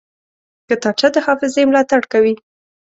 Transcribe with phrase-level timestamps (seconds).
[0.67, 2.33] کتابچه د حافظې ملاتړ کوي